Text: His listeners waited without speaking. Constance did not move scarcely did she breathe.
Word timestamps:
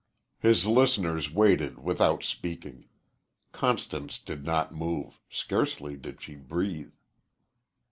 His 0.39 0.65
listeners 0.65 1.29
waited 1.31 1.77
without 1.77 2.23
speaking. 2.23 2.89
Constance 3.51 4.17
did 4.17 4.43
not 4.43 4.73
move 4.73 5.19
scarcely 5.29 5.95
did 5.95 6.21
she 6.23 6.33
breathe. 6.33 6.93